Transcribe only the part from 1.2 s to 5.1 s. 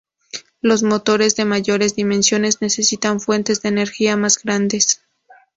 de mayores dimensiones necesitan fuentes de energía más grandes.